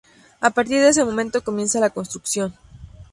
[0.39, 2.55] A partir de ese momento comienza la construcción.